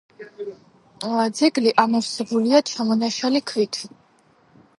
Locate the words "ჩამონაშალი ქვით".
2.71-3.85